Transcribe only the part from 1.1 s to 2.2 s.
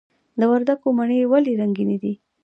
ولې رنګینې دي؟